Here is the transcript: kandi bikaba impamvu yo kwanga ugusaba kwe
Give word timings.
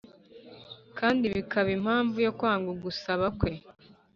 kandi 0.99 1.23
bikaba 1.33 1.69
impamvu 1.77 2.17
yo 2.25 2.31
kwanga 2.37 2.67
ugusaba 2.75 3.25
kwe 3.39 3.51